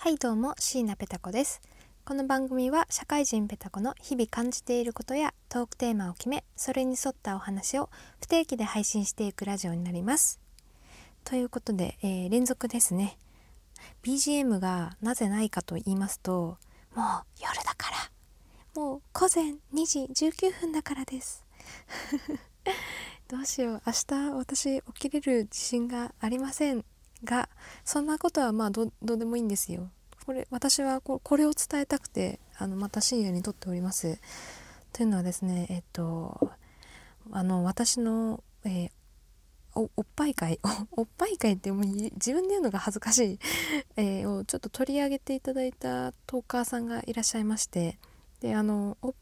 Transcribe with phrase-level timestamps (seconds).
[0.00, 1.60] はいどうも椎名ペタ子です。
[2.04, 7.90] この番組は社会人ペタ子の日々感じていることやトークテーマを決めそれに沿ったお話を
[8.20, 10.38] 不定期で配信していくラジオになります。
[11.24, 13.18] ということで、えー、連続ですね。
[14.04, 16.58] BGM がなぜないかと言いますと
[16.94, 17.06] もう
[17.42, 18.80] 夜だから。
[18.80, 21.44] もう午前2時19分だからです。
[23.26, 23.82] どうしよう。
[23.84, 26.84] 明日私起きれる自信がありません。
[27.24, 27.48] が
[27.84, 29.90] そんなことはまあどうでもいいんですよ。
[30.26, 34.18] これ私はこれを伝えたくてあのまた深夜に撮っております。
[34.92, 36.50] というのはですねえっと
[37.30, 38.90] あの私の、えー、
[39.74, 40.60] おおっぱい会
[40.92, 43.38] おっぱい会ってもう自分で言うのが恥ずかしい、
[43.96, 47.98] えー、をちょっと取り上げていただいたトーカーさんがいらっしゃいまして
[48.40, 49.12] であのおっ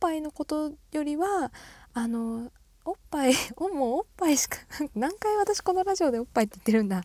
[0.00, 1.52] ぱいのことよりは
[1.94, 2.50] あの
[2.84, 3.34] おっぱい
[3.74, 4.58] もうおっぱいしか
[4.94, 7.02] 何回私このラジオでおっぱいって言ってるんだ。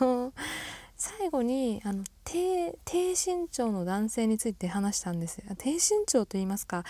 [0.00, 0.32] あの
[0.96, 6.84] 最後にあの低低身長の男性について話したんです低身長と言いますか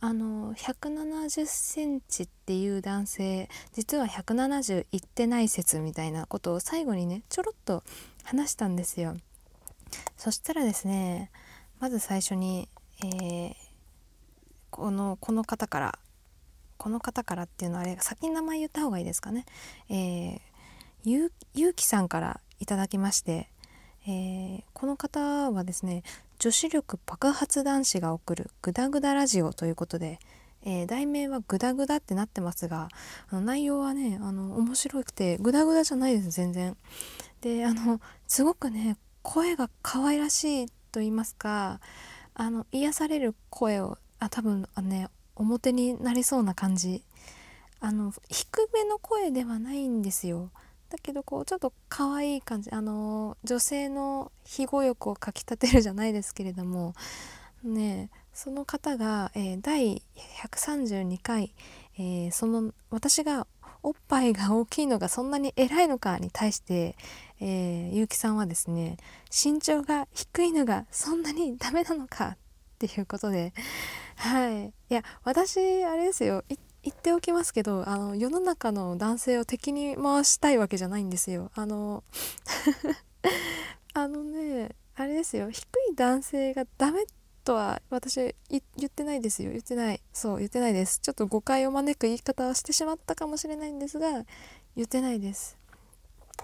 [0.00, 7.84] あの170センチっていう男性実は170いってない説みたいなことを最後にねちょろっと
[8.24, 9.16] 話したんですよ。
[10.16, 11.30] そしたらですね
[11.78, 12.68] まず最初に、
[13.04, 13.54] えー、
[14.70, 15.98] このこの方から
[16.82, 19.46] この方からっていうのはあれ先に名前言った方がいいですかね、
[19.88, 23.48] えー、ゆうきさんからいただきまして、
[24.04, 26.02] えー、この方はですね
[26.40, 30.18] 女子力爆発男子が送るグダグダラジオということで、
[30.64, 32.88] えー、題名はグダグダってなってますが
[33.30, 36.76] あの内容はねあの面白くてグダグダじゃないです全然。
[37.42, 41.78] であのすごくね声が可愛らしいと言いますか
[42.34, 45.06] あの癒される声をあ多分あね
[45.42, 47.02] 表になりそうな感じ。
[47.80, 50.50] あの低めの声ではないんですよ。
[50.88, 52.70] だけどこうちょっと可愛い感じ。
[52.70, 56.94] あの女性の庇護欲をかきたてるじゃないですけれども。
[57.62, 60.02] ねその方が、えー、第
[60.42, 61.52] 132回、
[61.98, 63.46] えー、その私が
[63.82, 66.96] おっぱいが大きいのがそんなに偉いのかに対して、
[67.40, 68.96] えー、結城さんはですね
[69.30, 72.36] 身長が低いのがそんなにダメなのかっ
[72.78, 73.52] ていうことで
[74.22, 74.66] はい。
[74.68, 76.44] いや私あれですよ。
[76.48, 81.50] 言っておきますけどあの世の中の男性を敵に回したいわけじゃないんですよ。
[81.56, 82.04] あの
[83.94, 85.50] あのねあれですよ。
[85.50, 87.04] 低い男性がダメ
[87.42, 89.50] とは私言ってないですよ。
[89.50, 90.00] 言ってない。
[90.12, 91.00] そう言ってないです。
[91.00, 94.24] ちょっと誤解を招く言い方はしてしまったかもしれないんですが
[94.76, 95.58] 言ってないです。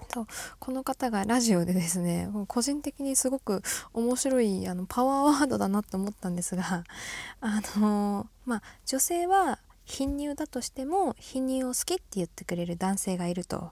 [0.07, 0.27] と
[0.59, 3.61] この方がラジオでですね個人的にすごく
[3.93, 6.83] 面白いあのパワーワードだなと思ったんですが
[7.41, 13.71] あのまあ女性は貧乳だとしても貧乳を好きって言ってくれる男性がいると。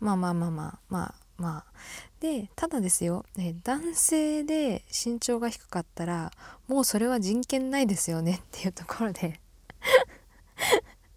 [0.00, 1.72] まあまあまあまあまあまあ。
[2.20, 6.30] でただですよ、え男性で身長が低かったら
[6.68, 9.40] もうそれは人権ないですよねっていうところで。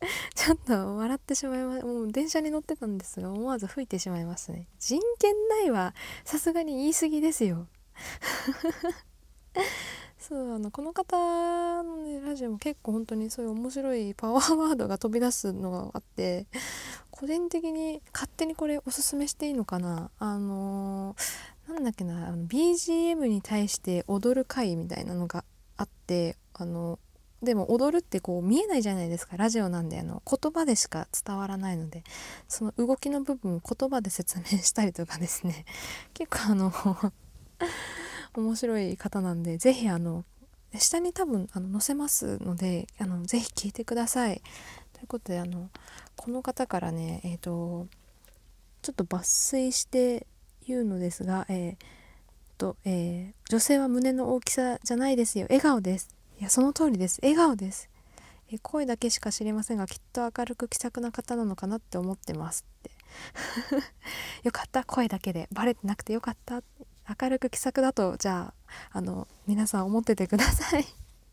[0.36, 4.68] ちょっと笑ってしまいまもう電車に乗ってたんですが思わず吹いてしまいますね。
[4.80, 5.94] 人権ないは
[6.24, 7.68] さすがに言い過ぎですよ。
[10.18, 16.48] そうあのこの方の、ね、ラジオも結構本当にそういう面白いパワーワードが飛び出すのがあって
[17.12, 20.10] 個人的に勝手にこれおすすめしていいのかな？
[20.18, 25.46] あのー、なんだっけなあの BGM に対して踊る回みたいなのが
[25.78, 26.98] あってあの
[27.46, 29.38] でも踊るってこう見えないじゃないですか。
[29.38, 32.04] ラジオなんであの言葉でしか伝わらないので。
[32.48, 35.66] その動きの部分を言葉で説明したりとかですね。
[36.14, 36.74] 結構あの
[38.36, 40.26] 面白い方なんで是非あの
[40.78, 44.42] 下に多分あの載せますのであのぜひ聞いてください。
[44.94, 45.70] ということであの
[46.16, 47.88] この方からねえっ、ー、と
[48.82, 50.28] ちょっと抜粋して
[50.68, 51.96] 言うのですが、えー
[52.58, 55.46] とえー、女性は胸の大きさじゃないですよ。
[55.50, 56.16] 笑顔です。
[56.40, 57.20] いやその通りです。
[57.22, 57.90] 笑顔です。
[58.52, 62.92] え声だけしか知りませんがきっと明るく気さくな方なのかなって思ってますって。
[64.44, 64.84] よかった。
[64.84, 65.48] 声だけで。
[65.52, 66.62] バレてなくてよかった。
[67.22, 68.54] 明るく気さくだとじゃ
[68.92, 70.86] ああの皆さん思っててください。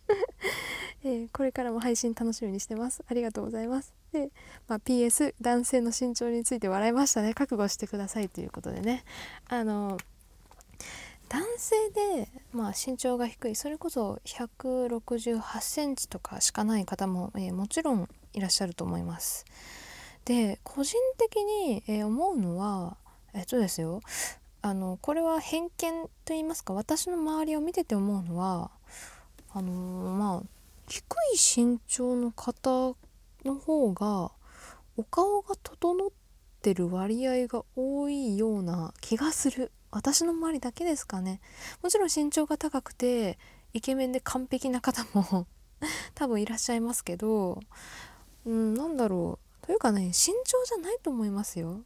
[1.04, 3.02] えー、これからも配信楽しみにしてます。
[3.08, 3.92] ありがとうございます。
[4.12, 4.30] で、
[4.68, 7.34] まあ、PS 男性の身長について笑いましたね。
[7.34, 9.04] 覚悟してくださいということでね。
[9.48, 9.98] あの
[11.32, 19.46] 男性で、まあ、身長が低いそれこそ168センチとかしかない方も、えー、もちろんいらっしゃると思います。
[20.26, 22.98] で個人的に、えー、思うのは
[23.32, 24.02] えっとですよ
[24.60, 28.70] あのこれは偏見と言いますか私の周りを見てて思うのは
[29.54, 30.46] あのまあ
[30.86, 31.02] 低
[31.34, 32.94] い身長の方
[33.46, 34.32] の方が
[34.98, 36.10] お顔が整っ
[36.60, 41.40] てる割合が多いような気がする私の周りだけですかね。
[41.82, 43.38] もちろん身長が高くて
[43.72, 45.46] イケメンで完璧な方も
[46.14, 47.60] 多分いらっしゃいますけど
[48.44, 49.66] うんなんだろう。
[49.66, 51.82] というかね身長じゃないと思いますよ。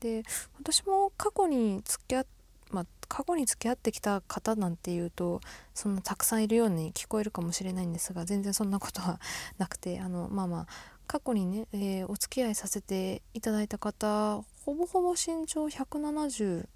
[0.00, 0.24] で
[0.60, 2.26] 私も過去に付き合っ
[2.70, 5.40] まあ、過去に付き合ってきた方なんていうと
[5.74, 9.20] そんなたくさんいるように聞こえるかもしれないんですが全然そんなことは
[9.56, 10.66] なくてあのまあまあ
[11.06, 16.66] 過去にね、えー、お付き合いさせていただいた方ほぼほぼ身長170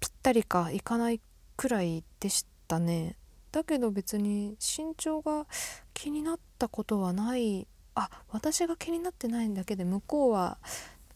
[0.00, 1.20] ぴったりかいかない
[1.56, 3.16] くらいでしたね。
[3.52, 5.46] だけど別に身長が
[5.94, 7.66] 気になったことはない。
[7.94, 10.58] あ私が気になってないんだけで向こうは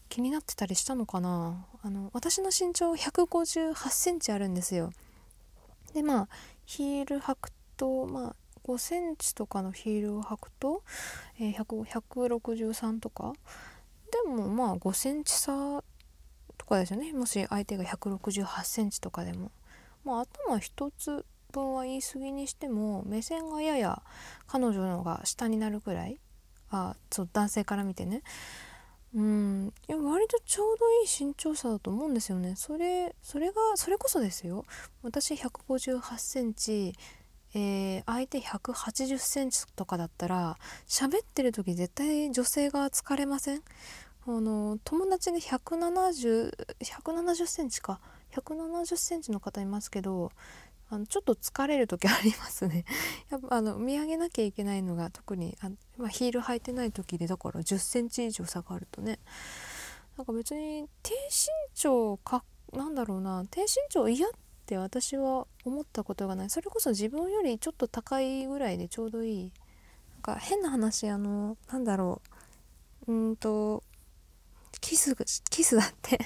[0.08, 1.66] 気になってたりしたのかな。
[1.82, 4.92] あの私の身長158センチあるんですよ。
[5.94, 6.28] でまあ
[6.66, 10.82] ヒール履くとまあ5センチとかのヒールを履くと、
[11.38, 13.32] えー、163とか。
[14.24, 15.82] でもまあ5センチ差
[16.72, 17.12] かですね。
[17.12, 19.52] もし相手が168センチとかでも。
[20.04, 24.02] まあ頭一つ分は言い過ぎにしても目線がやや
[24.46, 26.18] 彼女の方が下になるくらい。
[26.70, 28.22] あそう男性から見てね。
[29.14, 29.72] うん。
[29.86, 32.54] いや割とちょうどいい身長差だと思うんですよね。
[32.56, 34.64] それそれがそれこそですよ。
[35.02, 36.94] 私158センチ
[37.54, 40.56] えー、相手180センチとかだったら
[40.88, 43.62] 喋ってる時絶対女性が疲れません？
[44.26, 48.00] あの友達で170 170センチか。
[48.32, 50.32] 170センチの方いますけど
[50.88, 52.84] あのちょっと疲れる時ありますね。
[53.30, 59.18] やっぱあの見上げなきゃいけないのが特にあ、まあ、ヒール履いてない時でだから1 0センチ以上下がるとね。
[60.18, 63.44] なんか別に低身長かなんだろうな。
[63.50, 64.30] 低身長嫌っ
[64.66, 66.50] て私は思ったことがない。
[66.50, 69.52] それこそ自分よりちょっと高いぐらいでちょうどいい。
[70.12, 72.20] なんか変な話あのなんだろ
[73.06, 73.12] う。
[73.12, 73.82] うんと
[74.92, 75.16] キス
[75.48, 76.18] キスだって。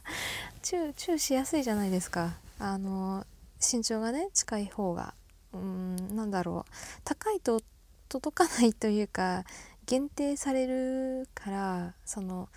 [0.62, 2.38] チューチューしやすいじゃないですか。
[2.58, 3.26] あの
[3.60, 5.14] 身長がね近い方が。
[5.52, 6.72] うんなんだろう。
[7.04, 7.60] 高いと
[8.08, 9.44] 届かないというか
[9.84, 12.48] 限定されるからその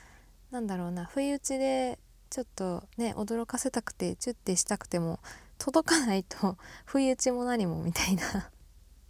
[0.50, 1.04] なんだろうな。
[1.04, 5.20] 不意打ちでちょっとね驚かせたくてチュッてしたくても
[5.58, 8.50] 届かないと 不意打ちも何もみたいな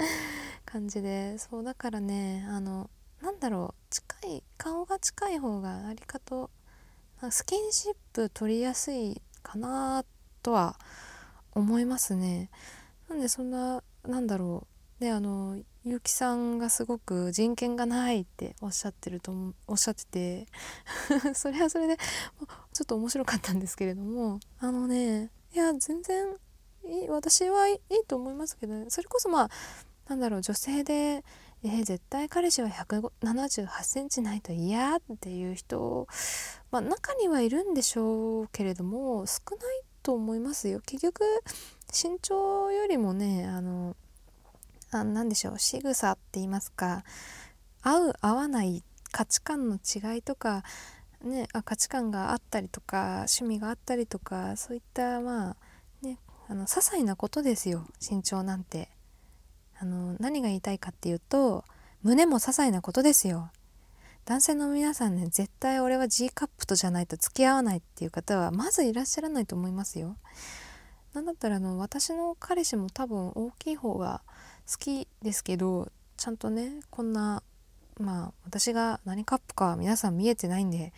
[0.65, 1.37] 感じで。
[1.37, 2.89] そうだからねあの
[3.21, 6.49] なんだろう近い顔が近い方がありかと
[7.29, 10.05] スキンシップ取りやすいかな
[10.41, 10.77] とは
[11.51, 12.49] 思いますね。
[13.09, 14.67] なんでそんななんだろ
[15.01, 15.03] う。
[15.03, 19.33] ねあの結城さんがすごく人権がないっておっしゃってると
[19.65, 20.47] おっしゃってて
[21.33, 21.97] それはそれで
[22.73, 24.39] ちょっと面白かったんですけれども。
[24.59, 26.35] あのねいや全然
[26.85, 29.49] いい私はいいと思いますけど、ね、それこそまあ
[30.07, 31.23] なんだろう女性で
[31.63, 36.07] えー、絶対彼氏は178センチないと嫌っていう人、
[36.71, 40.79] まあ、中にはいるんでしょうけれども少ないと思いますよ。
[40.85, 41.21] 結局
[41.91, 43.95] 身長よりもねあの
[44.91, 47.03] あなんでしょう仕草って言いますか
[47.81, 50.63] 合う合わない価値観の違いとか、
[51.23, 55.55] ね、あ価値観があったりとか趣味があったりとかそういったまあ
[56.01, 58.89] ねあの些細なことですよ身長なんて。
[59.79, 61.63] あの何が言いたいかっていうと
[62.03, 63.49] 胸も些細なことですよ
[64.25, 70.17] 男性の皆さんね絶対俺は G カップとじゃないと付き合わないっていう方はまずいらっしゃらないと思いますよ。
[71.13, 74.21] なんだったらあの私の彼氏も多分大きい方が
[74.71, 77.41] 好きですけどちゃんとねこんな
[77.99, 80.93] まあ私が何カップか皆さん見えてないんで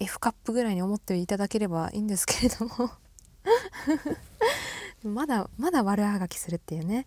[0.00, 2.90] F カップぐらいに思っていただければいいんですけれども
[5.02, 7.06] まだまだ悪あがきするっていうね。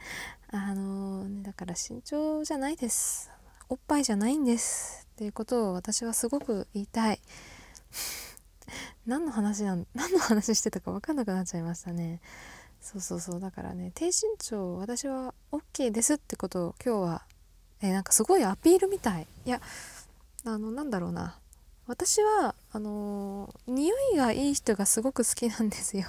[0.51, 3.31] あのー、だから身長じゃないです。
[3.69, 7.19] おっぱいじゃないんですっていうことを私はすごく言いたい。
[9.05, 12.21] 何の話なん何の話してたか分かんなくなっちゃいましたね。
[12.81, 13.39] そうそうそう。
[13.39, 17.25] だからね低身長私は OK ですってことを今日は
[17.81, 19.27] えなんかすごいアピールみたい。
[19.45, 19.61] いや
[20.45, 21.39] あのなんだろうな。
[21.85, 26.05] 私はあのー、匂いがいい人がすごく好きなんですよ。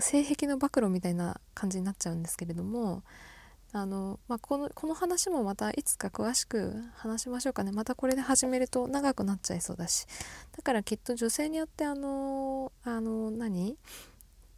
[0.00, 3.02] 性癖の暴露みたいな感じになっちゃうんですけれども
[3.72, 7.72] あの、まあ、このこの話もまたいつか詳しく話しましょうかね。
[7.72, 10.06] またこれで始めると長くなっちゃいそうだし。
[10.56, 13.76] だからきっと女性によってあのあの何？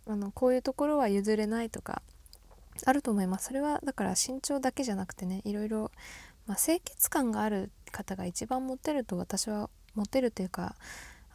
[0.06, 2.02] あのこういうところは譲れないとか
[2.86, 3.46] あると思います。
[3.46, 5.90] それはだから身長だけじゃなくてねいろいろ、
[6.46, 10.76] まあ、清潔感がある方が一番モテると私はモテるというか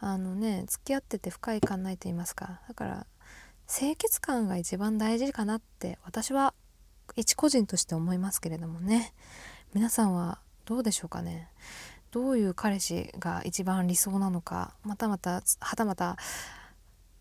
[0.00, 2.60] あのね付き合ってて深い感ないと言いますか。
[2.68, 3.06] だから
[3.68, 6.54] 清潔感が一番大事かなって私は
[7.16, 9.12] 一個人として思いますけれどもね
[9.74, 11.48] 皆さんはどうでしょうかね
[12.10, 16.16] どういう彼氏が一番理想なのかまたまたはたまた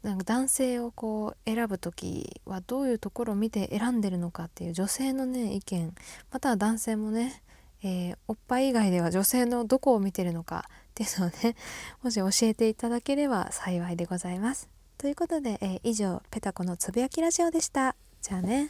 [0.03, 5.93] なんか男性をこう選ぶ時はどういうところを見て選んでるのかっていう女性のね意見
[6.31, 7.41] または男性もね、
[7.81, 11.55] えー、おっぱい以外では女性のどこを見てるのかっていうのをね
[12.03, 14.74] もし教えていただければ幸いでございます。
[14.97, 17.95] ということで、えー、以上ペタコのつぶやきラジオでした。
[18.21, 18.69] じゃあね。